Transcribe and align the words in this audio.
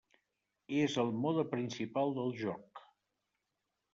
És 0.85 0.95
el 1.03 1.11
mode 1.25 1.43
principal 1.51 2.15
del 2.17 2.33
joc. 2.41 2.83